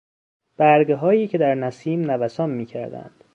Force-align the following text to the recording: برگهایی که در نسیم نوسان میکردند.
برگهایی 0.57 1.27
که 1.27 1.37
در 1.37 1.55
نسیم 1.55 2.11
نوسان 2.11 2.49
میکردند. 2.51 3.23